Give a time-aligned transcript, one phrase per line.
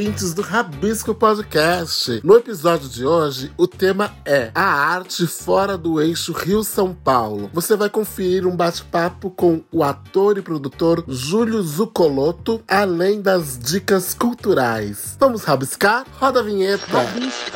[0.00, 2.22] ouvintes do Rabisco Podcast.
[2.24, 7.50] No episódio de hoje, o tema é a arte fora do eixo Rio-São Paulo.
[7.52, 14.14] Você vai conferir um bate-papo com o ator e produtor Júlio Zucoloto, além das dicas
[14.14, 15.18] culturais.
[15.20, 16.06] Vamos rabiscar?
[16.18, 16.86] Roda a vinheta.
[16.86, 17.50] Rabisco.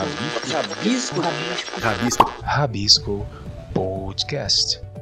[0.53, 1.21] Rabisco.
[1.23, 1.81] Rabisco.
[1.81, 2.35] Rabisco.
[2.43, 3.27] Rabisco
[3.73, 4.94] Podcast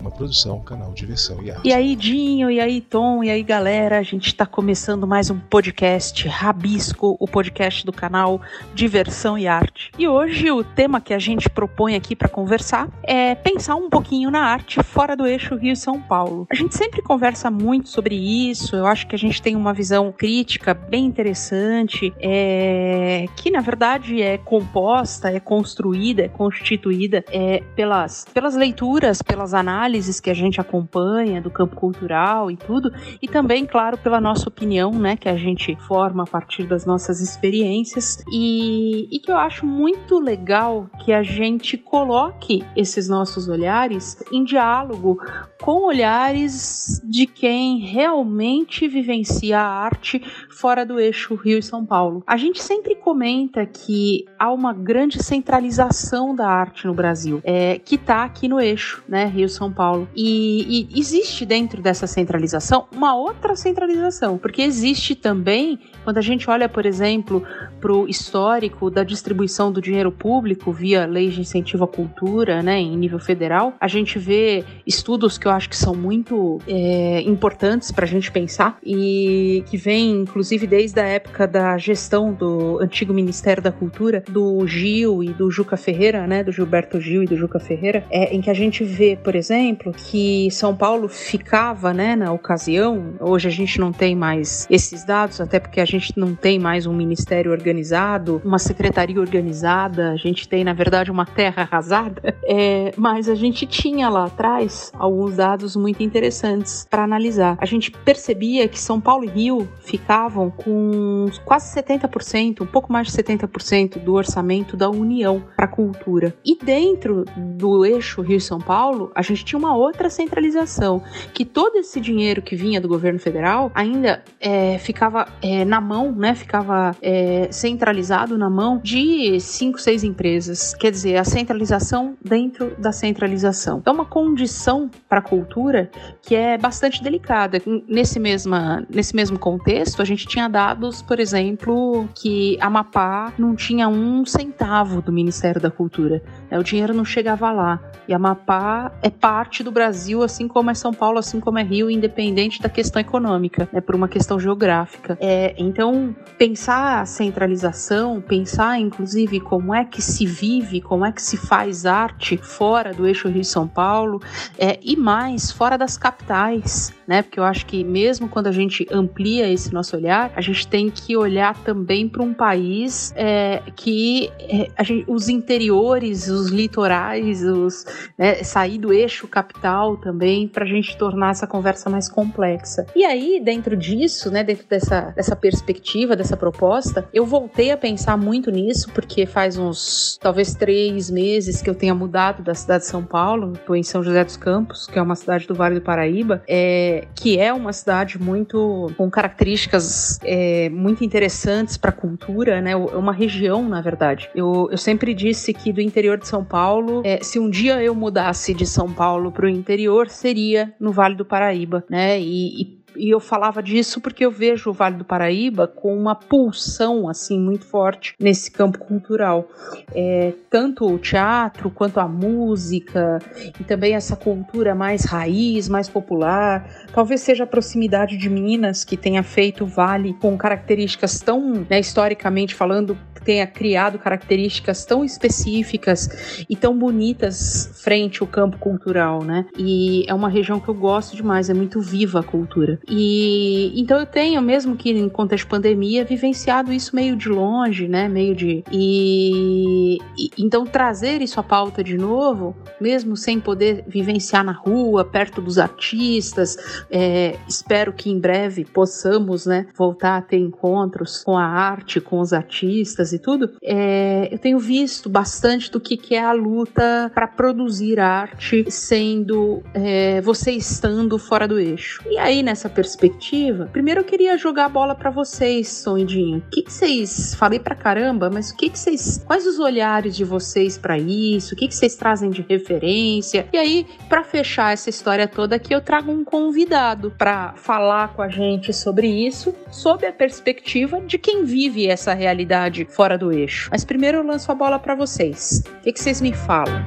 [0.00, 1.68] uma produção, canal Diversão e Arte.
[1.68, 5.38] E aí, Dinho, e aí, Tom, e aí, galera, a gente está começando mais um
[5.38, 8.40] podcast Rabisco, o podcast do canal
[8.74, 9.90] Diversão e Arte.
[9.98, 14.30] E hoje o tema que a gente propõe aqui para conversar é pensar um pouquinho
[14.30, 16.46] na arte fora do eixo Rio-São Paulo.
[16.50, 20.12] A gente sempre conversa muito sobre isso, eu acho que a gente tem uma visão
[20.12, 23.26] crítica bem interessante, é...
[23.36, 29.87] que na verdade é composta, é construída, é constituída é, pelas, pelas leituras, pelas análises
[29.88, 34.48] análises que a gente acompanha do campo cultural e tudo, e também, claro, pela nossa
[34.48, 38.22] opinião, né, que a gente forma a partir das nossas experiências.
[38.30, 44.44] E, e que eu acho muito legal que a gente coloque esses nossos olhares em
[44.44, 45.18] diálogo
[45.58, 52.22] com olhares de quem realmente vivencia a arte fora do eixo Rio e São Paulo.
[52.26, 57.94] A gente sempre comenta que há uma grande centralização da arte no Brasil, é, que
[57.94, 60.08] está aqui no eixo, né, Rio São Paulo.
[60.14, 66.48] E, e existe dentro dessa centralização uma outra centralização, porque existe também, quando a gente
[66.50, 67.42] olha, por exemplo,
[67.80, 72.78] para o histórico da distribuição do dinheiro público via lei de incentivo à cultura, né,
[72.78, 77.90] em nível federal, a gente vê estudos que eu acho que são muito é, importantes
[77.90, 83.12] para a gente pensar e que vem, inclusive, desde a época da gestão do antigo
[83.12, 87.36] Ministério da Cultura, do Gil e do Juca Ferreira, né, do Gilberto Gil e do
[87.36, 92.16] Juca Ferreira, é, em que a gente vê, por exemplo, que São Paulo ficava, né,
[92.16, 96.34] na ocasião, hoje a gente não tem mais esses dados, até porque a gente não
[96.34, 101.62] tem mais um ministério organizado, uma secretaria organizada, a gente tem, na verdade, uma terra
[101.62, 107.56] arrasada, é, mas a gente tinha lá atrás alguns dados muito interessantes para analisar.
[107.60, 113.08] A gente percebia que São Paulo e Rio ficavam com quase 70%, um pouco mais
[113.08, 116.34] de 70% do orçamento da União para cultura.
[116.44, 122.00] E dentro do eixo Rio-São Paulo, a gente tinha uma outra centralização, que todo esse
[122.00, 126.34] dinheiro que vinha do governo federal ainda é, ficava é, na mão, né?
[126.34, 130.74] Ficava é, centralizado na mão de cinco, seis empresas.
[130.78, 133.82] Quer dizer, a centralização dentro da centralização.
[133.84, 135.90] É uma condição para a cultura
[136.22, 137.60] que é bastante delicada.
[137.88, 143.88] Nesse, mesma, nesse mesmo contexto, a gente tinha dados, por exemplo, que Amapá não tinha
[143.88, 146.22] um centavo do Ministério da Cultura.
[146.50, 146.58] Né?
[146.58, 147.80] O dinheiro não chegava lá.
[148.06, 151.62] E Amapá é parte parte do Brasil, assim como é São Paulo, assim como é
[151.62, 155.16] Rio, independente da questão econômica, né, por uma questão geográfica.
[155.20, 161.22] É, então, pensar a centralização, pensar inclusive como é que se vive, como é que
[161.22, 164.20] se faz arte fora do eixo Rio-São Paulo
[164.58, 167.22] é, e mais fora das capitais, né?
[167.22, 170.90] Porque eu acho que mesmo quando a gente amplia esse nosso olhar, a gente tem
[170.90, 177.84] que olhar também para um país é, que é, gente, os interiores, os litorais, os,
[178.16, 182.86] né, sair do eixo capital também, para a gente tornar essa conversa mais complexa.
[182.94, 188.16] E aí, dentro disso, né, dentro dessa, dessa perspectiva, dessa proposta, eu voltei a pensar
[188.16, 192.90] muito nisso, porque faz uns, talvez três meses que eu tenha mudado da cidade de
[192.90, 195.80] São Paulo, estou em São José dos Campos, que é uma cidade do Vale do
[195.80, 202.60] Paraíba, é, que é uma cidade muito com características é, muito interessantes para a cultura,
[202.60, 204.30] né, é uma região, na verdade.
[204.34, 207.94] Eu, eu sempre disse que do interior de São Paulo, é, se um dia eu
[207.94, 212.20] mudasse de São Paulo para o interior seria no Vale do Paraíba, né?
[212.20, 216.14] E, e e eu falava disso porque eu vejo o Vale do Paraíba com uma
[216.14, 219.48] pulsão assim muito forte nesse campo cultural.
[219.94, 223.18] É, tanto o teatro quanto a música
[223.58, 226.68] e também essa cultura mais raiz, mais popular.
[226.92, 231.80] Talvez seja a proximidade de Minas que tenha feito o Vale com características tão, né,
[231.80, 232.96] historicamente falando,
[233.28, 239.44] tenha criado características tão específicas e tão bonitas frente ao campo cultural, né?
[239.58, 242.80] E é uma região que eu gosto demais, é muito viva a cultura.
[242.88, 247.86] E então eu tenho, mesmo que em contexto de pandemia, vivenciado isso meio de longe,
[247.86, 248.08] né?
[248.08, 248.64] Meio de.
[248.72, 255.04] E, e então trazer isso à pauta de novo, mesmo sem poder vivenciar na rua,
[255.04, 256.56] perto dos artistas,
[256.90, 259.66] é, espero que em breve possamos, né?
[259.76, 263.52] Voltar a ter encontros com a arte, com os artistas e tudo.
[263.62, 269.62] É, eu tenho visto bastante do que, que é a luta para produzir arte, sendo
[269.74, 272.02] é, você estando fora do eixo.
[272.08, 276.38] E aí nessa perspectiva, primeiro eu queria jogar a bola para vocês, Sondinho.
[276.38, 277.34] O que, vocês.
[277.34, 279.20] Falei pra caramba, mas o que, vocês.
[279.26, 281.54] Quais os olhares de vocês para isso?
[281.54, 283.48] O que, que vocês trazem de referência?
[283.52, 288.22] E aí, para fechar essa história toda aqui, eu trago um convidado para falar com
[288.22, 293.70] a gente sobre isso, sob a perspectiva de quem vive essa realidade fora do eixo.
[293.72, 295.64] Mas primeiro eu lanço a bola para vocês.
[295.80, 296.86] O que, que vocês me falam?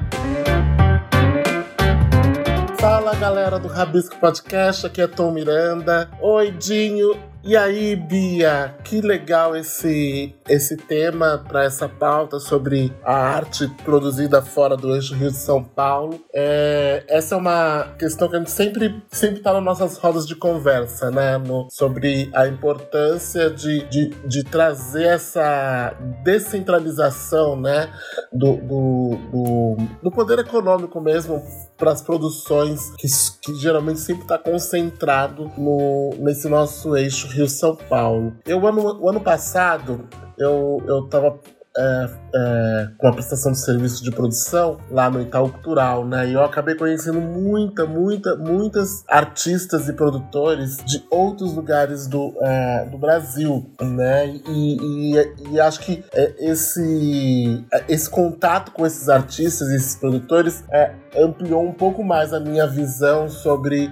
[2.81, 6.09] Fala galera do Rabisco Podcast, aqui é Tom Miranda.
[6.19, 7.30] Oi, Dinho.
[7.43, 14.43] E aí, Bia, que legal esse, esse tema para essa pauta sobre a arte produzida
[14.43, 16.23] fora do eixo Rio de São Paulo.
[16.31, 20.35] É, essa é uma questão que a gente sempre sempre está nas nossas rodas de
[20.35, 21.39] conversa, né?
[21.39, 27.91] No, sobre a importância de, de, de, trazer essa descentralização, né?
[28.31, 31.41] Do, do, do, do poder econômico mesmo
[31.75, 33.07] para as produções que,
[33.41, 38.35] que geralmente sempre está concentrado no, nesse nosso eixo Rio-São Paulo.
[38.45, 40.07] Eu, ano, o ano passado,
[40.37, 41.39] eu, eu tava
[41.77, 46.27] é, é, com a prestação de serviço de produção lá no Itaú Cultural, né?
[46.27, 52.85] E eu acabei conhecendo muita, muita, muitas artistas e produtores de outros lugares do, é,
[52.85, 54.27] do Brasil, né?
[54.47, 59.95] E, e, e acho que é, esse, é, esse contato com esses artistas e esses
[59.95, 63.91] produtores é, ampliou um pouco mais a minha visão sobre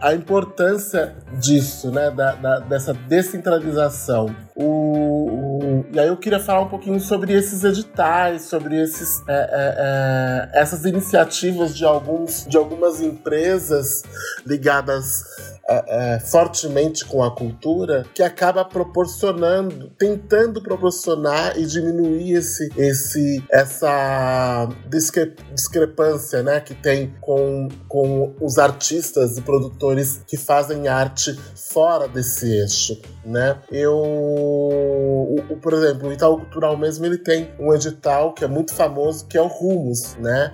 [0.00, 2.10] a importância disso, né?
[2.10, 4.34] Da, da, dessa descentralização.
[4.54, 9.32] O, o, e aí eu queria falar um pouquinho sobre esses editais, sobre esses, é,
[9.32, 14.02] é, é, essas iniciativas de, alguns, de algumas empresas
[14.44, 22.68] ligadas é, é, fortemente com a cultura, que acaba proporcionando, tentando proporcionar e diminuir esse,
[22.76, 30.86] esse, essa discre discrepância né, que tem com, com os artistas e produtores que fazem
[30.86, 33.00] arte fora desse eixo.
[33.24, 33.58] Né?
[33.72, 38.48] Eu, o, o, por exemplo, o Itaú Cultural mesmo ele tem um edital que é
[38.48, 40.52] muito famoso, que é o Rumos, né?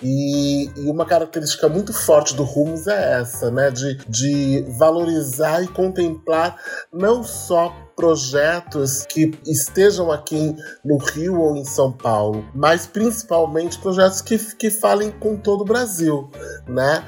[0.00, 3.70] E, e uma característica muito forte do Rumos é essa, né?
[3.70, 6.56] De, de valorizar e contemplar
[6.92, 14.20] não só projetos que estejam aqui no Rio ou em São Paulo, mas principalmente projetos
[14.20, 16.30] que, que falem com todo o Brasil,
[16.66, 17.04] né?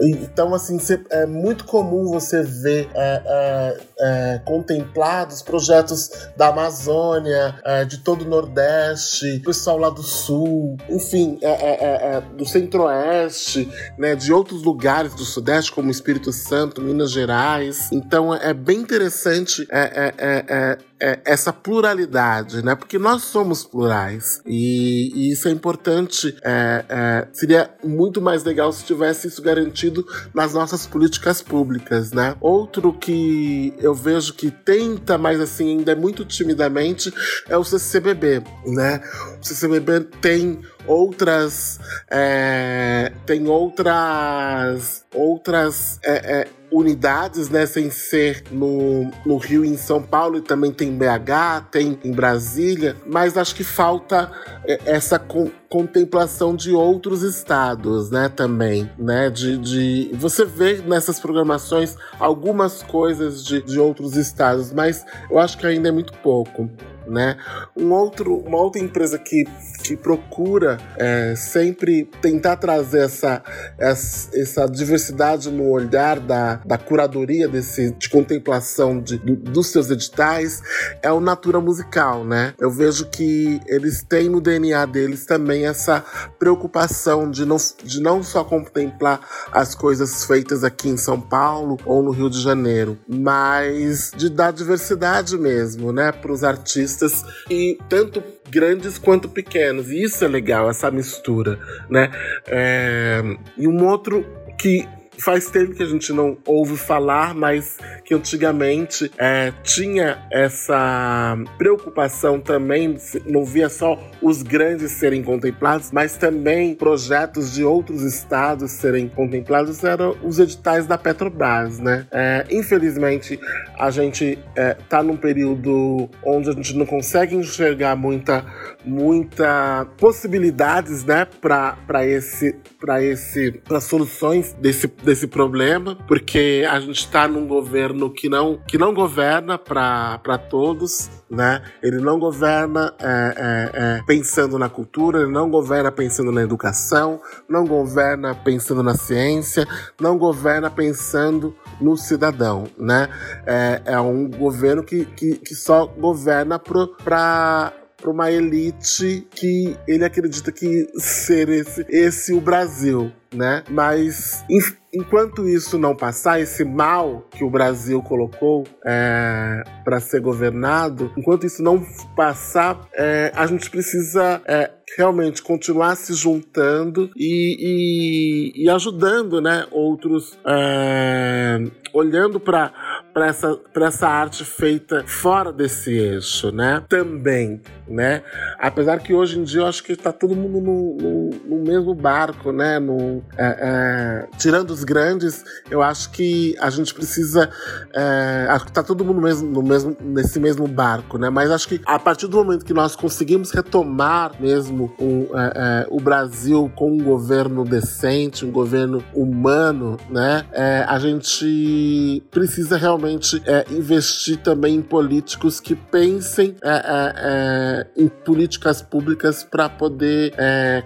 [0.00, 0.78] Então, assim,
[1.10, 8.22] é muito comum você ver é, é, é, contemplados projetos da Amazônia, é, de todo
[8.22, 13.68] o Nordeste, pessoal lá do Sul, enfim, é, é, do Centro-Oeste,
[13.98, 17.90] né, de outros lugares do Sudeste, como Espírito Santo, Minas Gerais.
[17.90, 20.87] Então, é bem interessante é, 呃呃。
[21.24, 22.74] Essa pluralidade, né?
[22.74, 26.36] Porque nós somos plurais e, e isso é importante.
[26.42, 30.04] É, é, seria muito mais legal se tivesse isso garantido
[30.34, 32.36] nas nossas políticas públicas, né?
[32.40, 37.12] Outro que eu vejo que tenta, mas assim ainda é muito timidamente,
[37.48, 39.00] é o CCBB, né?
[39.40, 41.78] O CCBB tem outras
[42.10, 49.76] é, tem outras outras é, é, unidades, né, sem ser no, no Rio e em
[49.76, 54.30] São Paulo, e também tem BH, tem em Brasília, mas acho que falta
[54.64, 60.10] é, essa con contemplação de outros estados, né, também, né, de, de...
[60.14, 65.90] você vê nessas programações algumas coisas de, de outros estados, mas eu acho que ainda
[65.90, 66.70] é muito pouco
[67.08, 67.36] né?
[67.76, 69.44] Um outro, uma outra empresa que,
[69.82, 73.42] que procura é, sempre tentar trazer essa,
[73.78, 79.90] essa, essa, diversidade no olhar da, da curadoria desse, de contemplação de, do, dos seus
[79.90, 80.62] editais
[81.02, 82.54] é o Natura Musical, né?
[82.58, 86.04] Eu vejo que eles têm no DNA deles também essa
[86.38, 89.20] preocupação de não, de não só contemplar
[89.52, 94.52] as coisas feitas aqui em São Paulo ou no Rio de Janeiro, mas de dar
[94.52, 99.90] diversidade mesmo, né, para os artistas artistas e tanto grandes quanto pequenos.
[99.90, 102.10] E isso é legal, essa mistura, né?
[102.46, 103.22] É...
[103.56, 104.26] E um outro
[104.58, 104.86] que
[105.20, 112.40] faz tempo que a gente não ouve falar, mas que antigamente é, tinha essa preocupação
[112.40, 112.96] também,
[113.26, 119.82] não via só os grandes serem contemplados, mas também projetos de outros estados serem contemplados,
[119.84, 122.06] eram os editais da Petrobras, né?
[122.10, 123.38] É, infelizmente,
[123.78, 128.44] a gente é, tá num período onde a gente não consegue enxergar muita,
[128.84, 136.98] muita possibilidades, né, para esse, para esse, para soluções desse desse problema, porque a gente
[136.98, 141.62] está num governo que não, que não governa para todos, né?
[141.82, 147.20] Ele não governa é, é, é, pensando na cultura, ele não governa pensando na educação,
[147.48, 149.66] não governa pensando na ciência,
[149.98, 153.08] não governa pensando no cidadão, né?
[153.46, 160.04] É, é um governo que, que, que só governa para para uma elite que ele
[160.04, 163.64] acredita que ser esse, esse o Brasil, né?
[163.68, 164.44] Mas
[164.92, 171.46] enquanto isso não passar, esse mal que o Brasil colocou é, para ser governado, enquanto
[171.46, 171.84] isso não
[172.16, 179.66] passar, é, a gente precisa é, realmente continuar se juntando e, e, e ajudando, né,
[179.70, 181.60] outros, é,
[181.92, 182.72] olhando para
[183.18, 186.84] para essa, essa arte feita fora desse eixo, né?
[186.88, 188.22] Também, né?
[188.60, 191.94] Apesar que hoje em dia eu acho que está todo mundo no, no, no, mesmo
[191.94, 192.78] barco, né?
[192.78, 197.50] No, é, é, tirando os grandes, eu acho que a gente precisa.
[197.94, 201.30] É, acho que está todo mundo mesmo, no mesmo, nesse mesmo barco, né?
[201.30, 206.00] Mas acho que a partir do momento que nós conseguimos retomar mesmo é, é, o
[206.00, 210.44] Brasil com um governo decente, um governo humano, né?
[210.52, 218.82] É, a gente precisa realmente é, investir também em políticos que pensem é, em políticas
[218.82, 220.34] públicas para poder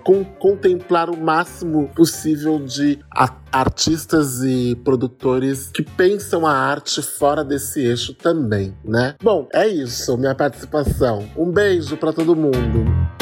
[0.05, 2.99] com, contemplar o máximo possível de
[3.53, 9.15] artistas e produtores que pensam a arte fora desse eixo também, né?
[9.23, 11.29] Bom, é isso, minha participação.
[11.37, 13.22] Um beijo para todo mundo.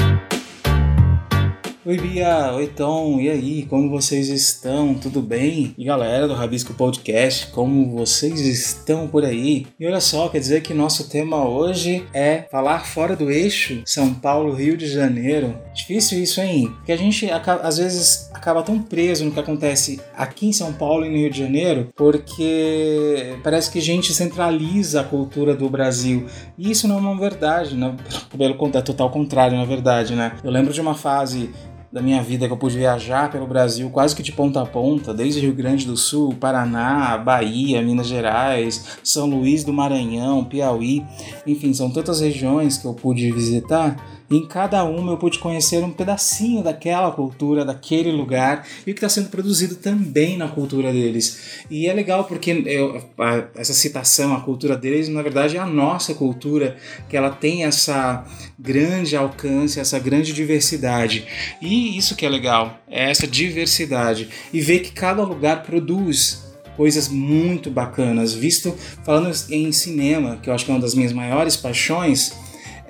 [1.82, 4.92] Oi Bia, oi Tom, e aí, como vocês estão?
[4.92, 5.74] Tudo bem?
[5.78, 9.66] E galera do Rabisco Podcast, como vocês estão por aí?
[9.80, 14.12] E olha só, quer dizer que nosso tema hoje é falar fora do eixo São
[14.12, 15.56] Paulo, Rio de Janeiro.
[15.72, 16.70] Difícil isso, hein?
[16.76, 21.06] Porque a gente às vezes acaba tão preso no que acontece aqui em São Paulo
[21.06, 26.26] e no Rio de Janeiro, porque parece que a gente centraliza a cultura do Brasil.
[26.58, 27.96] E isso não é uma verdade, né?
[28.36, 30.36] pelo contrário, é total contrário, na verdade, né?
[30.44, 31.48] Eu lembro de uma fase
[31.92, 35.12] da minha vida que eu pude viajar pelo Brasil quase que de ponta a ponta,
[35.12, 41.04] desde Rio Grande do Sul, Paraná, Bahia, Minas Gerais, São Luís do Maranhão, Piauí,
[41.46, 45.90] enfim, são tantas regiões que eu pude visitar em cada uma eu pude conhecer um
[45.90, 51.64] pedacinho daquela cultura, daquele lugar e o que está sendo produzido também na cultura deles.
[51.68, 55.66] E é legal porque eu, a, essa citação, a cultura deles, na verdade é a
[55.66, 56.76] nossa cultura,
[57.08, 58.24] que ela tem essa
[58.58, 61.26] grande alcance, essa grande diversidade.
[61.60, 64.28] E isso que é legal, é essa diversidade.
[64.52, 68.32] E ver que cada lugar produz coisas muito bacanas.
[68.32, 72.32] Visto falando em cinema, que eu acho que é uma das minhas maiores paixões,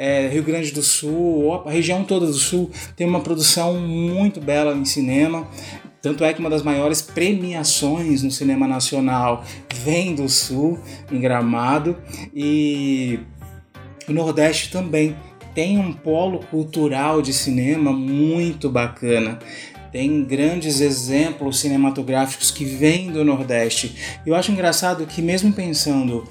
[0.00, 4.74] é, Rio Grande do Sul, a região toda do Sul tem uma produção muito bela
[4.74, 5.46] em cinema.
[6.00, 10.78] Tanto é que uma das maiores premiações no cinema nacional vem do Sul,
[11.12, 11.98] em Gramado,
[12.34, 13.20] e
[14.08, 15.14] o Nordeste também
[15.54, 19.38] tem um polo cultural de cinema muito bacana.
[19.92, 23.96] Tem grandes exemplos cinematográficos que vêm do Nordeste.
[24.24, 26.26] Eu acho engraçado que, mesmo pensando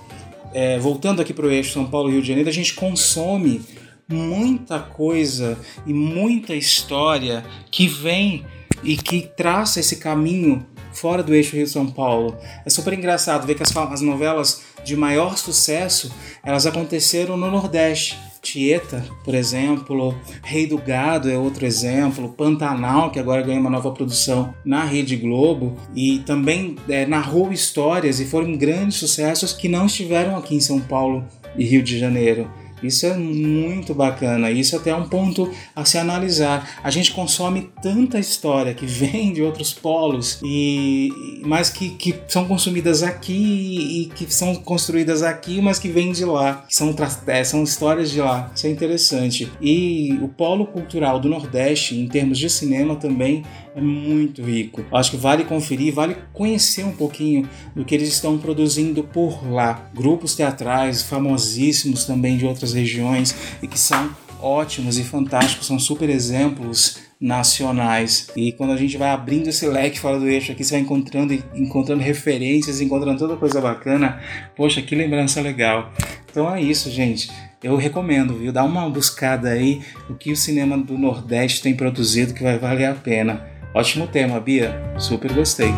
[0.54, 3.62] é, voltando aqui para o eixo São Paulo Rio de Janeiro, a gente consome
[4.08, 8.46] muita coisa e muita história que vem
[8.84, 12.38] e que traça esse caminho fora do eixo Rio São Paulo.
[12.66, 16.12] É super engraçado ver que as, as novelas de maior sucesso
[16.44, 18.18] elas aconteceram no Nordeste.
[18.42, 23.92] Tieta, por exemplo, Rei do Gado é outro exemplo, Pantanal, que agora ganha uma nova
[23.92, 29.86] produção na Rede Globo, e também é, narrou histórias e foram grandes sucessos que não
[29.86, 31.26] estiveram aqui em São Paulo
[31.58, 32.50] e Rio de Janeiro.
[32.84, 36.80] Isso é muito bacana, isso até é um ponto a se analisar.
[36.84, 41.10] A gente consome tanta história que vem de outros polos, e
[41.44, 46.26] mas que, que são consumidas aqui e que são construídas aqui, mas que vêm de
[46.26, 46.94] lá, que são,
[47.28, 48.52] é, são histórias de lá.
[48.56, 49.52] Isso é interessante.
[49.62, 53.44] E o polo cultural do Nordeste, em termos de cinema, também
[53.76, 54.84] é muito rico.
[54.92, 59.90] Acho que vale conferir, vale conhecer um pouquinho do que eles estão produzindo por lá.
[59.94, 64.10] Grupos teatrais famosíssimos também de outras regiões e que são
[64.42, 68.30] ótimos e fantásticos, são super exemplos nacionais.
[68.36, 71.34] E quando a gente vai abrindo esse leque fora do eixo aqui, você vai encontrando,
[71.54, 74.22] encontrando referências, encontrando toda coisa bacana.
[74.56, 75.92] Poxa, que lembrança legal.
[76.32, 77.30] Então é isso, gente.
[77.62, 78.54] Eu recomendo, viu?
[78.54, 82.86] Dá uma buscada aí o que o cinema do Nordeste tem produzido que vai valer
[82.86, 83.46] a pena.
[83.74, 84.80] Ótimo tema, Bia.
[84.98, 85.74] Super gostei.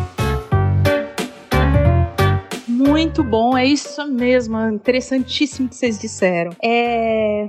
[2.82, 6.50] Muito bom, é isso mesmo, interessantíssimo que vocês disseram.
[6.60, 7.48] É...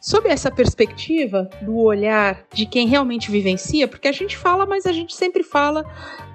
[0.00, 4.90] Sob essa perspectiva do olhar de quem realmente vivencia, porque a gente fala, mas a
[4.90, 5.84] gente sempre fala,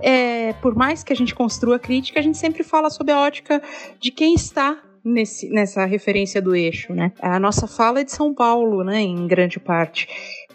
[0.01, 0.53] é...
[0.61, 3.61] por mais que a gente construa crítica, a gente sempre fala sob a ótica
[3.99, 7.13] de quem está Nesse, nessa referência do eixo, né?
[7.21, 10.05] A nossa fala é de São Paulo, né, em grande parte.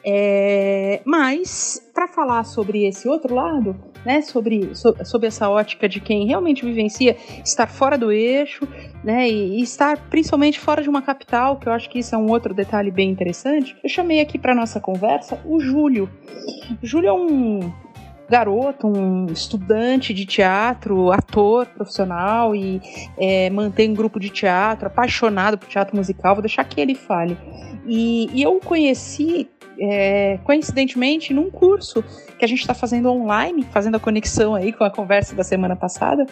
[0.05, 6.01] É, mas, para falar sobre esse outro lado, né, sobre, so, sobre essa ótica de
[6.01, 8.67] quem realmente vivencia estar fora do eixo,
[9.05, 12.19] né, e, e, estar principalmente fora de uma capital, que eu acho que isso é
[12.19, 16.11] um outro detalhe bem interessante, eu chamei aqui para nossa conversa o Júlio.
[16.83, 17.73] O Júlio é um
[18.33, 22.81] garoto, um estudante de teatro, ator profissional e
[23.19, 26.35] é, mantém um grupo de teatro, apaixonado por teatro musical.
[26.35, 27.37] Vou deixar que ele fale.
[27.87, 29.51] E, e eu o conheci
[29.85, 32.05] é, coincidentemente, num curso
[32.39, 35.75] que a gente está fazendo online, fazendo a conexão aí com a conversa da semana
[35.75, 36.25] passada,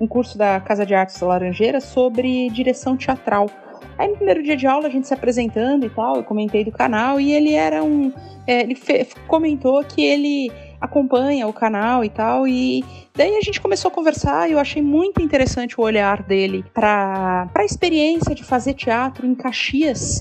[0.00, 3.50] um curso da Casa de Artes Laranjeira sobre direção teatral.
[3.98, 6.70] Aí no primeiro dia de aula a gente se apresentando e tal, eu comentei do
[6.70, 8.12] canal e ele era um.
[8.46, 8.76] É, ele
[9.26, 10.52] comentou que ele
[10.82, 12.46] acompanha o canal e tal.
[12.46, 12.84] E
[13.14, 17.48] daí a gente começou a conversar e eu achei muito interessante o olhar dele para
[17.54, 20.20] a experiência de fazer teatro em Caxias,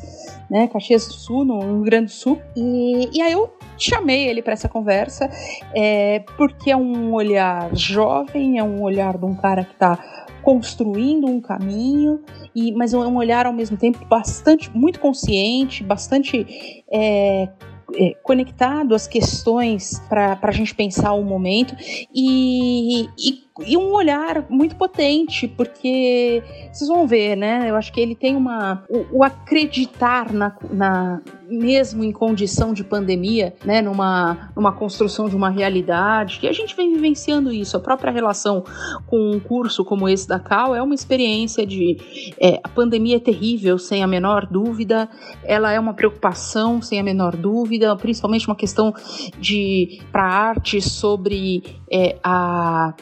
[0.50, 0.68] né?
[0.68, 2.39] Caxias do Sul, no Rio Grande do Sul.
[2.56, 5.27] E, e aí eu chamei ele para essa conversa
[5.74, 9.98] é, porque é um olhar jovem, é um olhar de um cara que está
[10.44, 12.20] construindo um caminho,
[12.56, 17.48] e, mas é um olhar ao mesmo tempo bastante, muito consciente, bastante é,
[17.95, 21.75] é, conectado às questões para a gente pensar o momento.
[22.13, 26.41] E, e e um olhar muito potente, porque
[26.72, 27.70] vocês vão ver, né?
[27.70, 28.84] Eu acho que ele tem uma.
[28.89, 33.81] O, o acreditar na, na, mesmo em condição de pandemia, né?
[33.81, 37.75] Numa, numa construção de uma realidade, que a gente vem vivenciando isso.
[37.75, 38.63] A própria relação
[39.05, 41.98] com um curso como esse da Cal é uma experiência de.
[42.39, 45.10] É, a pandemia é terrível, sem a menor dúvida,
[45.43, 48.93] ela é uma preocupação, sem a menor dúvida, principalmente uma questão
[49.38, 52.93] de para arte sobre é, a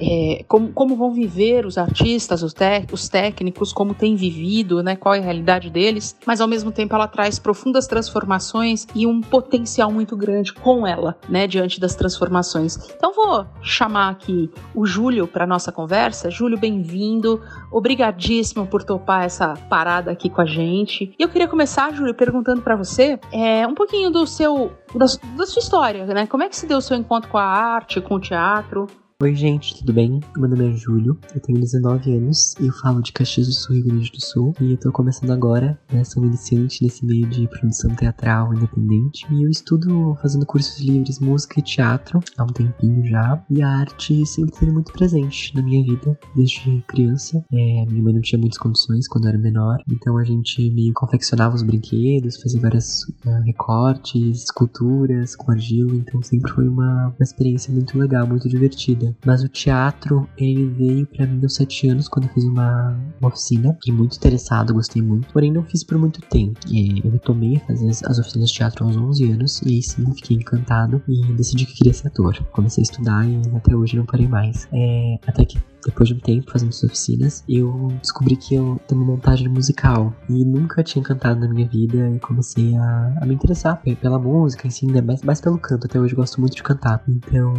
[0.00, 2.54] é, como, como vão viver os artistas, os,
[2.92, 6.94] os técnicos, como têm vivido, né, qual é a realidade deles, mas ao mesmo tempo
[6.94, 12.78] ela traz profundas transformações e um potencial muito grande com ela, né, diante das transformações.
[12.96, 16.30] Então vou chamar aqui o Júlio para nossa conversa.
[16.30, 17.40] Júlio, bem-vindo,
[17.70, 21.14] obrigadíssimo por topar essa parada aqui com a gente.
[21.18, 25.46] E eu queria começar, Júlio, perguntando para você é, um pouquinho do seu da, da
[25.46, 26.26] sua história, né?
[26.26, 28.86] Como é que se deu o seu encontro com a arte, com o teatro?
[29.20, 30.20] Oi, gente, tudo bem?
[30.36, 33.74] Meu nome é Júlio, eu tenho 19 anos e eu falo de Caxias do Sul,
[33.74, 34.54] Rio Grande do Sul.
[34.60, 36.04] E eu tô começando agora, né?
[36.04, 39.26] Sou iniciante nesse meio de produção teatral independente.
[39.32, 43.44] E eu estudo fazendo cursos livres, música e teatro há um tempinho já.
[43.50, 47.44] E a arte sempre esteve muito presente na minha vida, desde criança.
[47.52, 50.92] É, minha mãe não tinha muitas condições quando eu era menor, então a gente meio
[50.94, 55.92] confeccionava os brinquedos, fazia vários uh, recortes, esculturas com argila.
[55.96, 59.07] Então sempre foi uma, uma experiência muito legal, muito divertida.
[59.24, 63.28] Mas o teatro, ele veio para mim aos sete anos, quando eu fiz uma, uma
[63.28, 63.72] oficina.
[63.74, 65.32] Fiquei muito interessado, gostei muito.
[65.32, 66.58] Porém, não fiz por muito tempo.
[66.68, 69.62] E eu retomei a fazer as, as oficinas de teatro aos 11 anos.
[69.62, 72.42] E aí sim, fiquei encantado e decidi que queria ser ator.
[72.52, 74.68] Comecei a estudar e até hoje não parei mais.
[74.72, 79.04] É, até que depois de um tempo fazendo essas oficinas, eu descobri que eu tenho
[79.04, 83.80] montagem musical e nunca tinha cantado na minha vida e comecei a, a me interessar
[84.00, 85.00] pela música, assim, né?
[85.00, 85.86] mais, mais pelo canto.
[85.86, 87.02] Até hoje eu gosto muito de cantar.
[87.08, 87.52] Então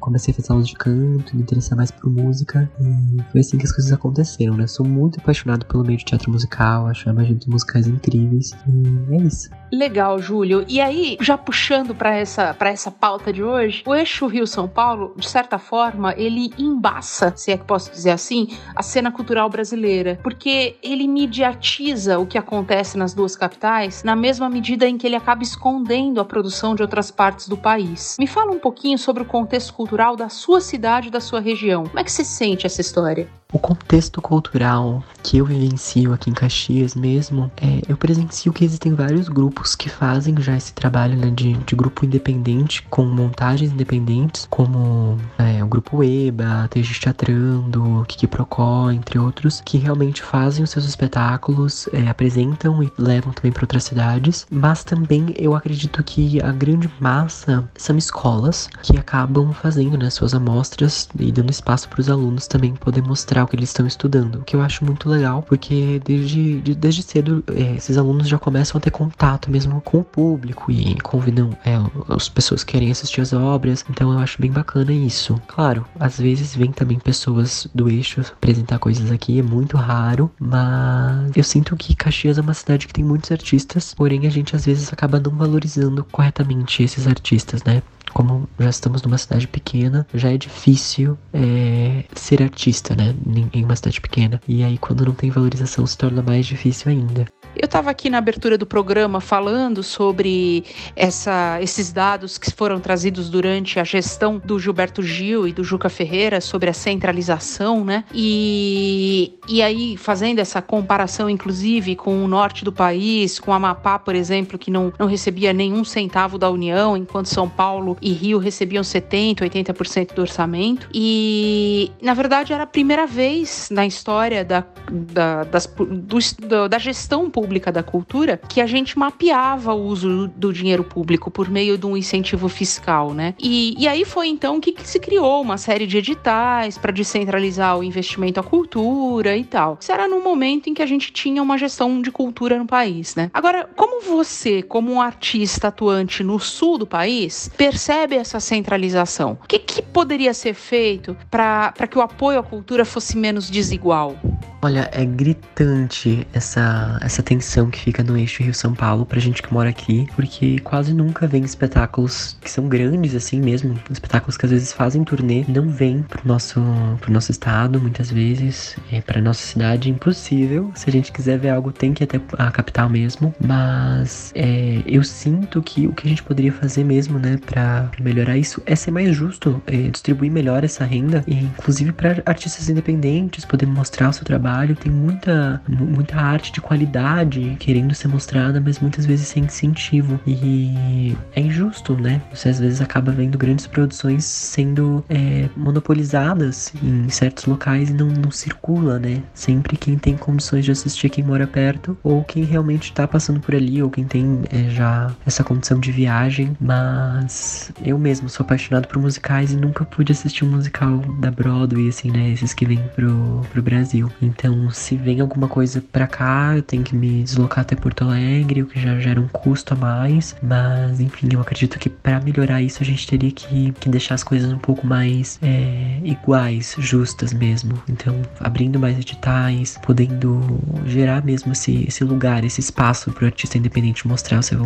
[0.00, 3.64] comecei a fazer aulas de canto, me interessar mais por música e foi assim que
[3.64, 4.66] as coisas aconteceram, né?
[4.66, 9.14] Sou muito apaixonado pelo meio de teatro musical, acho a magia dos musicais incríveis e
[9.14, 9.50] é isso.
[9.74, 10.64] Legal, Júlio.
[10.68, 15.28] E aí, já puxando para essa, essa pauta de hoje, o eixo Rio-São Paulo, de
[15.28, 20.76] certa forma, ele embaça, se é que posso dizer assim, a cena cultural brasileira, porque
[20.82, 25.42] ele mediatiza o que acontece nas duas capitais na mesma medida em que ele acaba
[25.42, 28.16] escondendo a produção de outras partes do país.
[28.18, 31.84] Me fala um pouquinho sobre o contexto cultural da sua cidade e da sua região.
[31.84, 33.28] Como é que você sente essa história?
[33.54, 38.92] O contexto cultural que eu vivencio aqui em Caxias mesmo, é, eu presencio que existem
[38.94, 44.48] vários grupos que fazem já esse trabalho né, de, de grupo independente, com montagens independentes,
[44.50, 50.70] como é, o grupo EBA, TG Teatrando, Kiki Procó, entre outros, que realmente fazem os
[50.70, 56.42] seus espetáculos, é, apresentam e levam também para outras cidades, mas também eu acredito que
[56.42, 62.00] a grande massa são escolas que acabam fazendo né, suas amostras e dando espaço para
[62.00, 65.08] os alunos também poder mostrar o que eles estão estudando, o que eu acho muito
[65.08, 69.80] legal, porque desde, de, desde cedo é, esses alunos já começam a ter contato mesmo
[69.80, 71.74] com o público e convidam é,
[72.08, 75.40] as pessoas que querem assistir as obras, então eu acho bem bacana isso.
[75.46, 81.36] Claro, às vezes vem também pessoas do eixo apresentar coisas aqui, é muito raro, mas
[81.36, 84.66] eu sinto que Caxias é uma cidade que tem muitos artistas, porém a gente às
[84.66, 87.82] vezes acaba não valorizando corretamente esses artistas, né?
[88.14, 93.14] Como já estamos numa cidade pequena, já é difícil é, ser artista, né?
[93.52, 94.40] Em uma cidade pequena.
[94.48, 97.26] E aí, quando não tem valorização, se torna mais difícil ainda.
[97.56, 100.64] Eu estava aqui na abertura do programa falando sobre
[100.96, 105.88] essa, esses dados que foram trazidos durante a gestão do Gilberto Gil e do Juca
[105.88, 108.04] Ferreira sobre a centralização, né?
[108.12, 114.16] E, e aí, fazendo essa comparação, inclusive, com o norte do país, com Amapá, por
[114.16, 118.82] exemplo, que não, não recebia nenhum centavo da União, enquanto São Paulo e Rio recebiam
[118.82, 120.88] 70%, 80% do orçamento.
[120.92, 127.30] E, na verdade, era a primeira vez na história da, da, das, do, da gestão
[127.30, 131.76] pública pública da cultura que a gente mapeava o uso do dinheiro público por meio
[131.76, 133.34] de um incentivo fiscal, né?
[133.38, 137.78] E, e aí foi então que, que se criou uma série de editais para descentralizar
[137.78, 139.76] o investimento à cultura e tal.
[139.78, 143.14] Isso era num momento em que a gente tinha uma gestão de cultura no país,
[143.14, 143.30] né?
[143.34, 149.38] Agora, como você, como um artista atuante no sul do país, percebe essa centralização?
[149.44, 154.16] O que, que poderia ser feito para que o apoio à cultura fosse menos desigual?
[154.64, 159.52] Olha, é gritante essa, essa tensão que fica no eixo Rio-São Paulo pra gente que
[159.52, 164.52] mora aqui, porque quase nunca vem espetáculos que são grandes assim mesmo, espetáculos que às
[164.52, 166.62] vezes fazem turnê, não vêm pro nosso,
[167.00, 170.70] pro nosso estado, muitas vezes, é, pra nossa cidade, impossível.
[170.76, 174.82] Se a gente quiser ver algo, tem que ir até a capital mesmo, mas é,
[174.86, 178.76] eu sinto que o que a gente poderia fazer mesmo, né, pra, melhorar isso, é
[178.76, 184.10] ser mais justo, é, distribuir melhor essa renda, e inclusive para artistas independentes poder mostrar
[184.10, 184.76] o seu trabalho.
[184.76, 187.23] Tem muita, muita arte de qualidade
[187.58, 190.20] querendo ser mostrada, mas muitas vezes sem incentivo.
[190.26, 192.20] E é injusto, né?
[192.32, 198.08] Você às vezes acaba vendo grandes produções sendo é, monopolizadas em certos locais e não,
[198.08, 199.22] não circula, né?
[199.32, 203.54] Sempre quem tem condições de assistir quem mora perto, ou quem realmente tá passando por
[203.54, 206.56] ali, ou quem tem é, já essa condição de viagem.
[206.60, 211.88] Mas eu mesmo sou apaixonado por musicais e nunca pude assistir um musical da Broadway,
[211.88, 212.30] assim, né?
[212.30, 214.10] Esses que vêm pro, pro Brasil.
[214.20, 218.62] Então se vem alguma coisa para cá, eu tenho que me deslocar até Porto Alegre,
[218.62, 220.34] o que já gera um custo a mais.
[220.42, 224.24] Mas, enfim, eu acredito que para melhorar isso a gente teria que, que deixar as
[224.24, 227.80] coisas um pouco mais é, iguais, justas mesmo.
[227.88, 230.40] Então, abrindo mais editais, podendo
[230.86, 234.60] gerar mesmo esse, esse lugar, esse espaço para o artista independente mostrar o seu,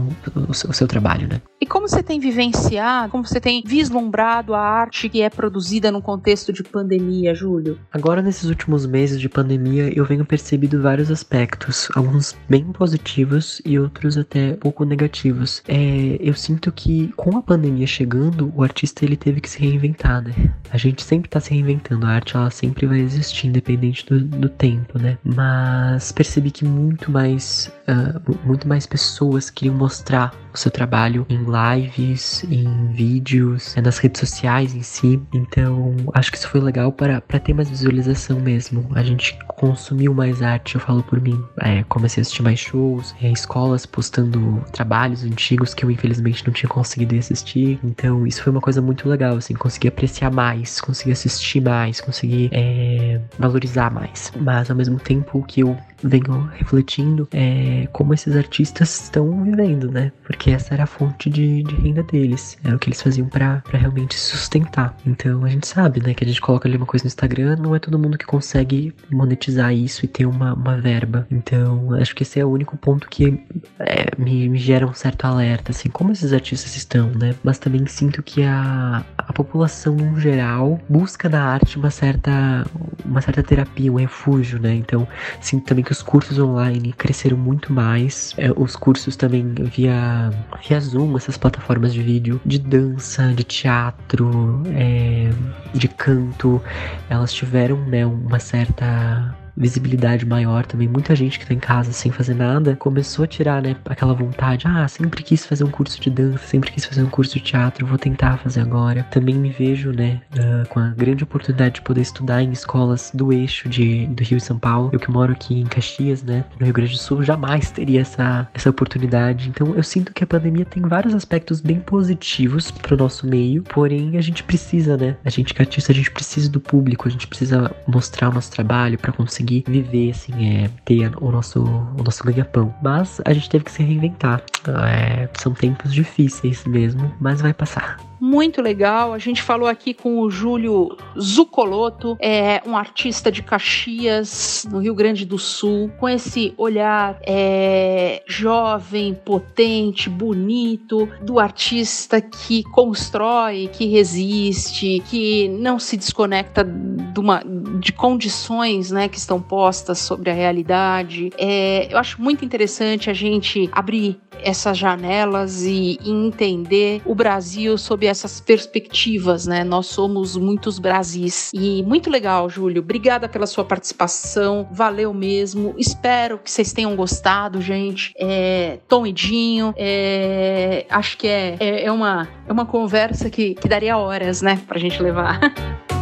[0.49, 1.41] o, seu, o seu trabalho, né?
[1.61, 6.01] E como você tem vivenciado, como você tem vislumbrado a arte que é produzida no
[6.01, 7.79] contexto de pandemia, Júlio?
[7.93, 13.61] Agora, nesses últimos meses de pandemia, pandemia eu venho percebido vários aspectos, alguns bem positivos
[13.65, 15.63] e outros até pouco negativos.
[15.69, 20.23] É, eu sinto que com a pandemia chegando, o artista ele teve que se reinventar,
[20.23, 20.53] né?
[20.71, 24.49] A gente sempre tá se reinventando, a arte ela sempre vai existir, independente do, do
[24.49, 25.19] tempo, né?
[25.25, 32.45] Mas percebi que muito mais, uh, muito mais pessoas queriam mostrar seu trabalho em lives,
[32.51, 35.21] em vídeos, né, nas redes sociais em si.
[35.33, 38.87] Então, acho que isso foi legal para, para ter mais visualização mesmo.
[38.95, 41.43] A gente consumiu mais arte, eu falo por mim.
[41.61, 46.53] É, comecei a assistir mais shows, é, escolas postando trabalhos antigos que eu infelizmente não
[46.53, 47.79] tinha conseguido assistir.
[47.83, 52.51] Então, isso foi uma coisa muito legal, assim, conseguir apreciar mais, conseguir assistir mais, conseguir
[52.53, 54.33] é, valorizar mais.
[54.41, 60.13] Mas ao mesmo tempo que eu venho refletindo é, como esses artistas estão vivendo, né?
[60.25, 63.63] Porque essa era a fonte de, de renda deles, era o que eles faziam para
[63.73, 64.97] realmente sustentar.
[65.07, 67.75] Então a gente sabe, né, que a gente coloca ali uma coisa no Instagram, não
[67.75, 71.27] é todo mundo que consegue monetizar isso e ter uma, uma verba.
[71.31, 73.43] Então acho que esse é o único ponto que
[73.79, 77.35] é, me, me gera um certo alerta, assim, como esses artistas estão, né?
[77.43, 82.67] Mas também sinto que a, a população no geral busca na arte uma certa,
[83.05, 84.75] uma certa terapia, um refúgio, né?
[84.75, 85.07] Então
[85.41, 88.35] sinto também que os cursos online cresceram muito mais.
[88.37, 90.31] É, os cursos também via,
[90.67, 95.31] via Zoom, essas plataformas de vídeo, de dança, de teatro, é,
[95.73, 96.61] de canto,
[97.09, 100.89] elas tiveram né, uma certa visibilidade maior também.
[100.89, 104.67] Muita gente que tá em casa sem fazer nada começou a tirar, né, aquela vontade.
[104.67, 107.87] Ah, sempre quis fazer um curso de dança, sempre quis fazer um curso de teatro,
[107.87, 109.03] vou tentar fazer agora.
[109.11, 113.33] Também me vejo, né, uh, com a grande oportunidade de poder estudar em escolas do
[113.33, 114.91] eixo de, do Rio e São Paulo.
[114.93, 118.49] Eu que moro aqui em Caxias, né, no Rio Grande do Sul, jamais teria essa,
[118.55, 119.49] essa oportunidade.
[119.49, 124.17] Então eu sinto que a pandemia tem vários aspectos bem positivos pro nosso meio, porém
[124.17, 127.11] a gente precisa, né, a gente que é artista, a gente precisa do público, a
[127.11, 132.03] gente precisa mostrar o nosso trabalho para conseguir viver, assim, é, ter o nosso, o
[132.03, 132.75] nosso ganha-pão.
[132.83, 134.43] Mas a gente teve que se reinventar.
[134.87, 139.13] É, são tempos difíceis mesmo, mas vai passar muito legal.
[139.13, 144.95] A gente falou aqui com o Júlio Zucoloto, é um artista de Caxias, no Rio
[144.95, 153.87] Grande do Sul, com esse olhar é, jovem, potente, bonito, do artista que constrói, que
[153.87, 157.43] resiste, que não se desconecta de, uma,
[157.79, 161.31] de condições né, que estão postas sobre a realidade.
[161.39, 167.77] É, eu acho muito interessante a gente abrir essas janelas e, e entender o Brasil
[167.77, 169.65] sob essas perspectivas, né?
[169.65, 171.51] Nós somos muitos Brasis.
[171.55, 172.83] E muito legal, Júlio.
[172.83, 174.69] Obrigada pela sua participação.
[174.71, 175.75] Valeu mesmo.
[175.79, 178.13] Espero que vocês tenham gostado, gente.
[178.19, 179.75] É, Tom e Dinho.
[179.77, 184.61] É, acho que é, é, é, uma, é uma conversa que, que daria horas, né?
[184.67, 185.41] Pra gente levar.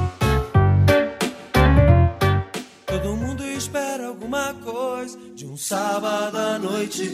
[5.57, 7.09] um sábado à noite.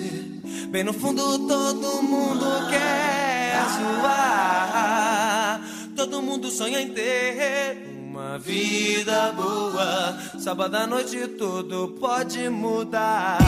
[0.68, 5.60] Bem no fundo, todo mundo quer zoar.
[5.94, 10.18] Todo mundo sonha em ter uma vida boa.
[10.40, 13.38] Sábado à noite, tudo pode mudar.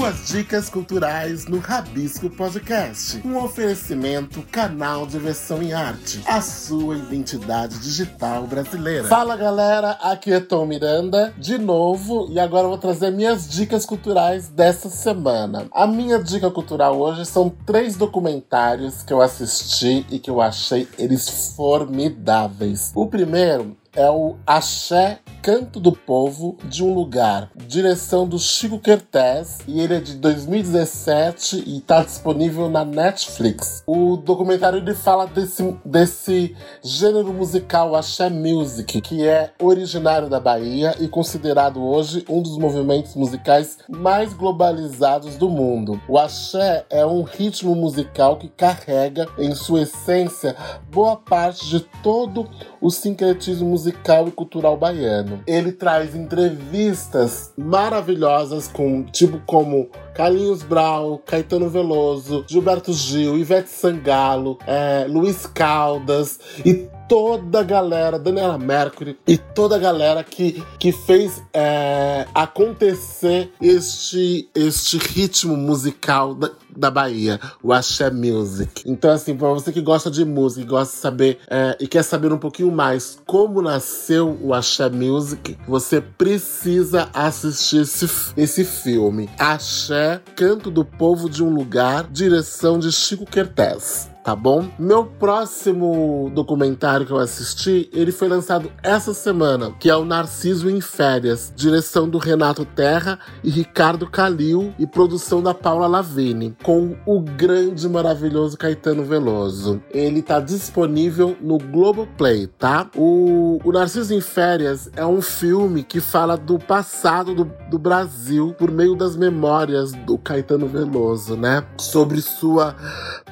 [0.00, 3.20] Suas dicas culturais no Rabisco Podcast.
[3.22, 6.22] Um oferecimento canal de versão em arte.
[6.26, 9.06] A sua identidade digital brasileira.
[9.08, 13.84] Fala galera, aqui é Tom Miranda, de novo, e agora eu vou trazer minhas dicas
[13.84, 15.66] culturais dessa semana.
[15.70, 20.88] A minha dica cultural hoje são três documentários que eu assisti e que eu achei
[20.96, 22.90] eles formidáveis.
[22.94, 29.60] O primeiro é o Axé Canto do Povo de um Lugar, direção do Chico Kertés,
[29.66, 33.82] e ele é de 2017 e está disponível na Netflix.
[33.86, 40.94] O documentário ele fala desse, desse gênero musical Axé Music, que é originário da Bahia
[41.00, 45.98] e considerado hoje um dos movimentos musicais mais globalizados do mundo.
[46.06, 50.54] O Axé é um ritmo musical que carrega em sua essência
[50.92, 52.46] boa parte de todo
[52.80, 55.42] o sincretismo musical e cultural baiano.
[55.46, 64.58] Ele traz entrevistas maravilhosas com tipo como Carlinhos Brau, Caetano Veloso, Gilberto Gil, Ivete Sangalo,
[64.66, 70.92] é, Luiz Caldas e toda a galera, Daniela Mercury e toda a galera que, que
[70.92, 78.82] fez é, acontecer este, este ritmo musical da, da Bahia, o Axé Music.
[78.86, 82.32] Então, assim, pra você que gosta de música, gosta de saber é, e quer saber
[82.32, 89.28] um pouquinho mais como nasceu o Axé Music, você precisa assistir esse, esse filme.
[89.38, 94.68] Axé, Canto do Povo de um Lugar, direção de Chico Kertés tá bom?
[94.78, 100.68] Meu próximo documentário que eu assisti, ele foi lançado essa semana, que é o Narciso
[100.68, 106.96] em Férias, direção do Renato Terra e Ricardo Calil e produção da Paula Lavini, com
[107.06, 109.82] o grande maravilhoso Caetano Veloso.
[109.90, 112.88] Ele tá disponível no Globoplay, tá?
[112.94, 118.54] O, o Narciso em Férias é um filme que fala do passado do, do Brasil
[118.58, 121.64] por meio das memórias do Caetano Veloso, né?
[121.78, 122.74] Sobre sua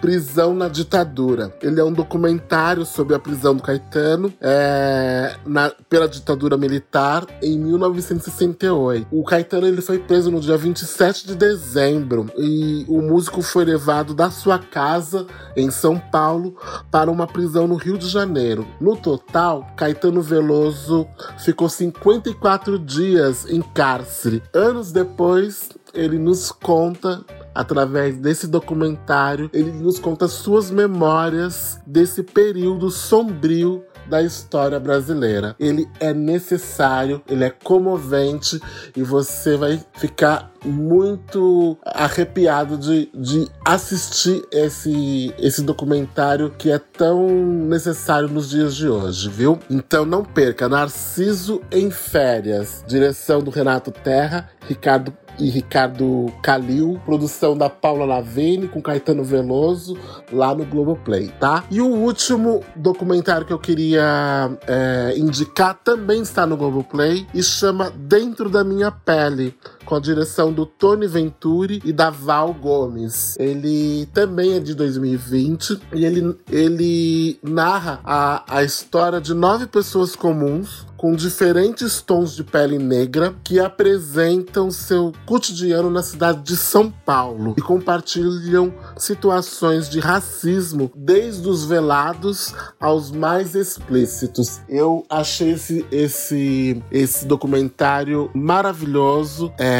[0.00, 1.52] prisão na ditadura.
[1.60, 7.58] Ele é um documentário sobre a prisão do Caetano é, na, pela ditadura militar em
[7.58, 9.08] 1968.
[9.10, 14.14] O Caetano ele foi preso no dia 27 de dezembro e o músico foi levado
[14.14, 16.56] da sua casa em São Paulo
[16.90, 18.66] para uma prisão no Rio de Janeiro.
[18.80, 21.06] No total, Caetano Veloso
[21.38, 24.42] ficou 54 dias em cárcere.
[24.54, 27.24] Anos depois, ele nos conta
[27.58, 35.56] através desse documentário, ele nos conta suas memórias desse período sombrio da história brasileira.
[35.58, 38.60] Ele é necessário, ele é comovente
[38.96, 47.26] e você vai ficar muito arrepiado de, de assistir esse, esse documentário que é tão
[47.28, 49.58] necessário nos dias de hoje, viu?
[49.68, 57.56] Então não perca Narciso em Férias, direção do Renato Terra, Ricardo e Ricardo Calil, produção
[57.56, 59.96] da Paula Lavene com Caetano Veloso,
[60.32, 61.64] lá no Globoplay, tá?
[61.70, 67.90] E o último documentário que eu queria é, indicar também está no Globoplay e chama
[67.90, 69.54] Dentro da Minha Pele
[69.88, 73.34] com a direção do Tony Venturi e da Val Gomes.
[73.38, 80.14] Ele também é de 2020 e ele, ele narra a, a história de nove pessoas
[80.14, 86.90] comuns com diferentes tons de pele negra que apresentam seu cotidiano na cidade de São
[86.90, 94.60] Paulo e compartilham situações de racismo, desde os velados aos mais explícitos.
[94.68, 99.77] Eu achei esse, esse, esse documentário maravilhoso, é,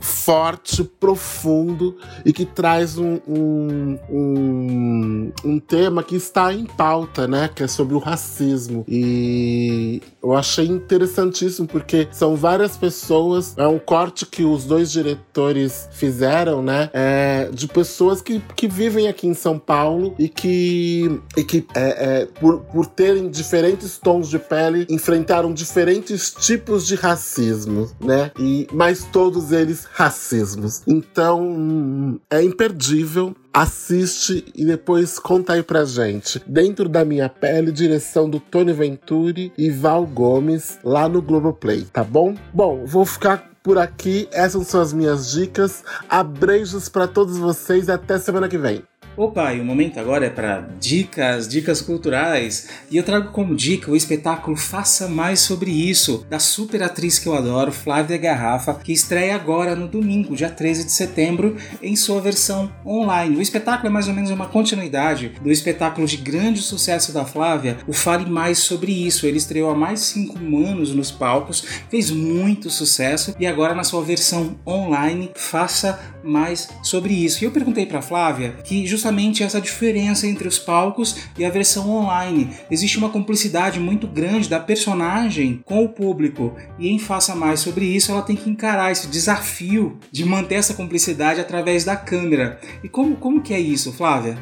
[0.00, 7.50] forte, profundo e que traz um, um, um, um tema que está em pauta, né?
[7.54, 8.84] Que é sobre o racismo.
[8.88, 15.88] E eu achei interessantíssimo porque são várias pessoas, é um corte que os dois diretores
[15.92, 16.90] fizeram, né?
[16.92, 22.20] É, de pessoas que, que vivem aqui em São Paulo e que, e que é,
[22.20, 28.30] é, por, por terem diferentes tons de pele, enfrentaram diferentes tipos de racismo, né?
[28.38, 30.82] E, mas todos eles racismos.
[30.86, 36.40] Então é imperdível assiste e depois conta aí pra gente.
[36.46, 42.04] Dentro da minha pele, direção do Tony Venturi e Val Gomes, lá no Globoplay, tá
[42.04, 42.34] bom?
[42.54, 44.28] Bom, vou ficar por aqui.
[44.32, 45.84] Essas são as minhas dicas.
[46.08, 48.82] Abreijos para todos vocês e até semana que vem.
[49.20, 52.70] Opa, e o momento agora é para dicas, dicas culturais.
[52.90, 57.26] E eu trago como dica o espetáculo Faça Mais Sobre Isso, da super atriz que
[57.28, 62.18] eu adoro, Flávia Garrafa, que estreia agora no domingo, dia 13 de setembro, em sua
[62.18, 63.36] versão online.
[63.36, 67.76] O espetáculo é mais ou menos uma continuidade do espetáculo de grande sucesso da Flávia,
[67.86, 69.26] o Fale Mais Sobre Isso.
[69.26, 74.02] Ele estreou há mais 5 anos nos palcos, fez muito sucesso e agora na sua
[74.02, 77.42] versão online, faça mais sobre isso.
[77.42, 81.90] E eu perguntei para Flávia que justamente essa diferença entre os palcos e a versão
[81.90, 82.50] online.
[82.70, 86.54] Existe uma cumplicidade muito grande da personagem com o público.
[86.78, 90.74] E em Faça Mais sobre isso, ela tem que encarar esse desafio de manter essa
[90.74, 92.60] cumplicidade através da câmera.
[92.82, 94.38] E como, como que é isso, Flávia?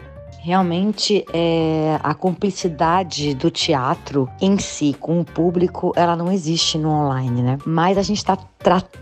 [0.49, 6.89] Realmente, é, a cumplicidade do teatro em si com o público, ela não existe no
[6.89, 7.59] online, né?
[7.67, 8.35] Mas a gente está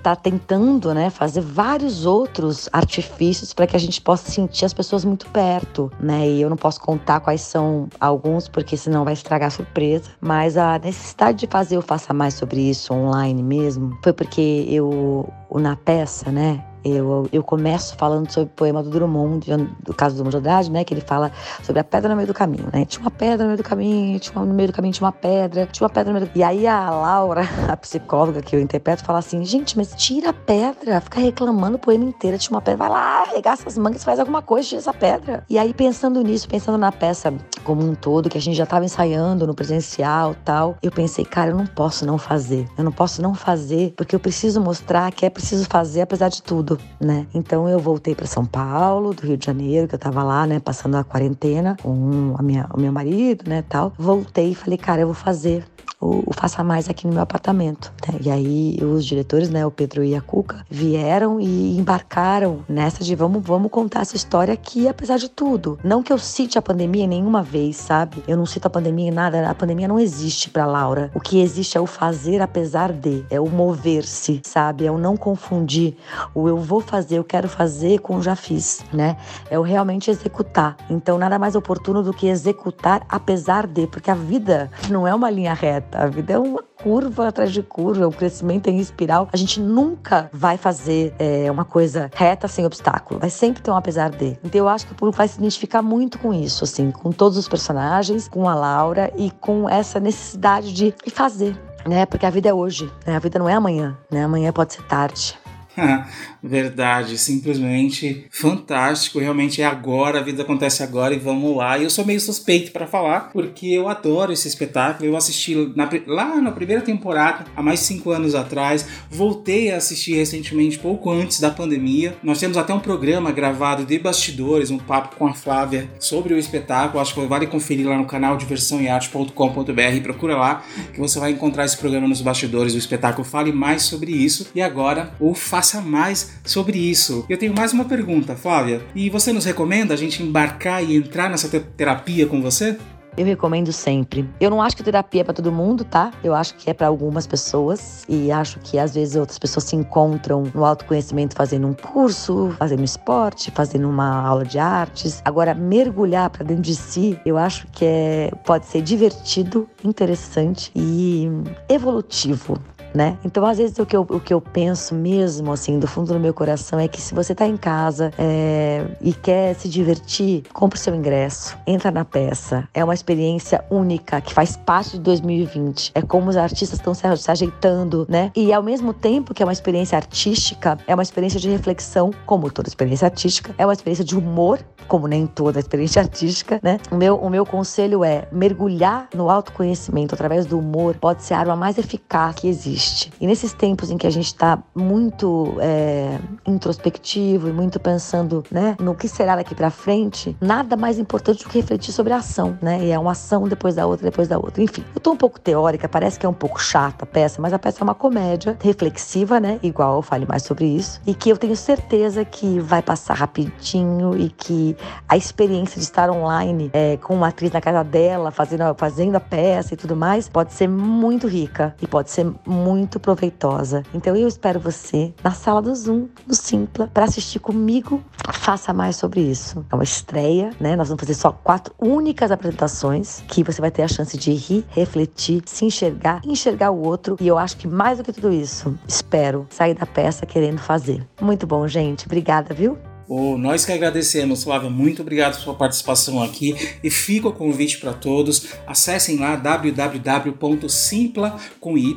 [0.03, 5.05] tá tentando, né, fazer vários outros artifícios para que a gente possa sentir as pessoas
[5.05, 6.29] muito perto, né?
[6.29, 10.11] E eu não posso contar quais são alguns, porque senão vai estragar a surpresa.
[10.21, 15.33] Mas a necessidade de fazer eu faça mais sobre isso online mesmo foi porque eu,
[15.55, 16.65] na peça, né?
[16.89, 19.45] Eu, eu começo falando sobre o poema do Drummond,
[19.83, 20.85] do caso do Drummond de Andrade, né?
[20.85, 21.33] Que ele fala
[21.65, 22.85] sobre a pedra no meio do caminho, né?
[22.85, 25.13] Tinha uma pedra no meio do caminho, tinha uma, no meio do caminho tinha uma
[25.13, 26.39] pedra, tinha uma pedra no meio do...
[26.39, 30.33] E aí a Laura, a psicóloga que eu interpreto, fala assim, gente, mas tira a
[30.33, 34.21] pedra, fica reclamando o poema inteiro, tinha uma pedra, vai lá, arregaça as mangas, faz
[34.21, 35.45] alguma coisa, tira essa pedra.
[35.51, 38.85] E aí pensando nisso, pensando na peça como um todo, que a gente já estava
[38.85, 42.69] ensaiando no presencial tal, eu pensei, cara, eu não posso não fazer.
[42.79, 46.41] Eu não posso não fazer, porque eu preciso mostrar que é preciso fazer apesar de
[46.41, 47.27] tudo né?
[47.35, 50.61] Então eu voltei para São Paulo, do Rio de Janeiro, que eu tava lá, né,
[50.61, 53.93] passando a quarentena com a minha, o meu marido, né, tal.
[53.99, 55.65] Voltei e falei, cara, eu vou fazer
[56.01, 57.93] o, o Faça Mais aqui no meu apartamento.
[58.07, 58.19] Né?
[58.23, 63.15] E aí os diretores, né, o Pedro e a Cuca, vieram e embarcaram nessa de
[63.15, 65.79] vamos, vamos contar essa história aqui, apesar de tudo.
[65.83, 68.23] Não que eu cite a pandemia nenhuma vez, sabe?
[68.29, 71.11] Eu não cito a pandemia em nada, a pandemia não existe para Laura.
[71.15, 74.87] O que existe é o fazer apesar de, é o mover-se, sabe?
[74.87, 75.97] É o não confundir
[76.35, 79.17] o eu vou fazer, eu quero fazer com o já fiz, né?
[79.49, 80.77] É o realmente executar.
[80.91, 85.31] Então nada mais oportuno do que executar apesar de, porque a vida não é uma
[85.31, 85.99] linha reta.
[85.99, 89.29] A vida é uma curva atrás de curva, o crescimento em espiral.
[89.33, 93.21] A gente nunca vai fazer é, uma coisa reta sem obstáculo.
[93.21, 94.39] Vai sempre ter um apesar de.
[94.45, 97.39] Então eu acho que o público vai se identificar muito com isso, assim, com todos
[97.39, 101.57] os personagens, com a Laura e com essa necessidade de fazer.
[101.87, 102.05] Né?
[102.05, 103.15] Porque a vida é hoje, né?
[103.15, 104.25] a vida não é amanhã, né?
[104.25, 105.39] Amanhã pode ser tarde.
[106.47, 109.19] Verdade, simplesmente fantástico.
[109.19, 111.77] Realmente é agora, a vida acontece agora e vamos lá.
[111.77, 115.09] E eu sou meio suspeito para falar, porque eu adoro esse espetáculo.
[115.09, 118.87] Eu assisti na, lá na primeira temporada, há mais de cinco anos atrás.
[119.11, 122.17] Voltei a assistir recentemente, pouco antes da pandemia.
[122.23, 126.39] Nós temos até um programa gravado de bastidores, um papo com a Flávia sobre o
[126.39, 127.01] espetáculo.
[127.01, 130.03] Acho que vale conferir lá no canal diversãoearte.com.br.
[130.03, 130.63] Procura lá
[130.95, 133.25] que você vai encontrar esse programa nos bastidores do espetáculo.
[133.25, 134.49] Fale mais sobre isso.
[134.55, 137.25] E agora, o Faça Mais sobre isso.
[137.29, 138.81] Eu tenho mais uma pergunta, Flávia.
[138.95, 142.77] E você nos recomenda a gente embarcar e entrar nessa terapia com você?
[143.17, 144.29] eu recomendo sempre.
[144.41, 146.13] Eu não acho que terapia é para todo mundo, tá?
[146.23, 149.77] Eu acho que é para algumas pessoas e acho que às vezes outras pessoas se
[149.77, 155.23] encontram no autoconhecimento fazendo um curso, fazendo esporte, fazendo uma aula de artes.
[155.25, 161.29] Agora mergulhar para dentro de si, eu acho que é pode ser divertido, interessante e
[161.69, 162.59] evolutivo
[162.97, 163.19] né?
[163.23, 166.19] Então, às vezes, o que, eu, o que eu penso mesmo, assim, do fundo do
[166.19, 170.79] meu coração é que se você tá em casa é, e quer se divertir, compre
[170.79, 172.67] o seu ingresso, entra na peça.
[172.73, 175.93] É uma experiência única que faz parte de 2020.
[175.95, 178.33] É como os artistas estão se, se ajeitando, né?
[178.35, 182.51] E ao mesmo tempo que é uma experiência artística, é uma experiência de reflexão, como
[182.51, 184.59] toda experiência artística, é uma experiência de humor,
[184.89, 186.81] como nem toda experiência artística, né?
[186.91, 191.41] O meu, o meu conselho é mergulhar no autoconhecimento através do humor pode ser a
[191.41, 193.13] arma mais eficaz que existe existe.
[193.21, 198.77] E nesses tempos em que a gente está muito é, introspectivo e muito pensando né,
[198.81, 202.59] no que será daqui para frente, nada mais importante do que refletir sobre a ação,
[202.63, 202.85] né?
[202.85, 204.63] E é uma ação depois da outra, depois da outra.
[204.63, 207.53] Enfim, eu tô um pouco teórica, parece que é um pouco chata a peça, mas
[207.53, 209.59] a peça é uma comédia reflexiva, né?
[209.63, 211.01] Igual eu fale mais sobre isso.
[211.07, 214.77] E que eu tenho certeza que vai passar rapidinho e que
[215.09, 219.21] a experiência de estar online é, com uma atriz na casa dela, fazendo, fazendo a
[219.21, 223.85] peça e tudo mais, pode ser muito rica e pode ser muito muito proveitosa.
[223.95, 228.03] Então eu espero você na sala do Zoom, no Simpla, para assistir comigo.
[228.33, 229.65] Faça mais sobre isso.
[229.71, 230.75] É uma estreia, né?
[230.75, 234.65] Nós vamos fazer só quatro únicas apresentações que você vai ter a chance de rir,
[234.71, 237.17] refletir, se enxergar, enxergar o outro.
[237.21, 241.07] E eu acho que mais do que tudo isso, espero sair da peça querendo fazer.
[241.21, 242.07] Muito bom, gente.
[242.07, 242.77] Obrigada, viu?
[243.09, 244.69] Oh, nós que agradecemos, Flávia.
[244.69, 246.57] Muito obrigado pela sua participação aqui.
[246.83, 248.49] E fica o convite para todos.
[248.67, 251.97] Acessem lá www.simpla com y,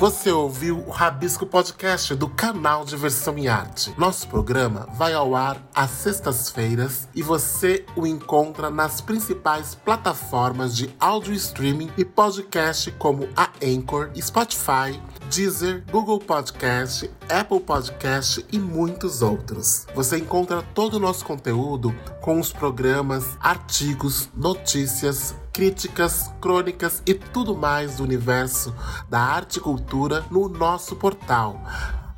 [0.00, 3.92] Você ouviu o Rabisco Podcast do canal Diversão e Arte.
[3.98, 10.88] Nosso programa vai ao ar às sextas-feiras e você o encontra nas principais plataformas de
[10.98, 14.98] áudio streaming e podcast como a Anchor, Spotify,
[15.30, 19.86] Deezer, Google Podcast, Apple Podcast e muitos outros.
[19.94, 27.56] Você encontra todo o nosso conteúdo com os programas, artigos, notícias, críticas, crônicas e tudo
[27.56, 28.74] mais do universo
[29.08, 31.62] da arte e cultura no nosso portal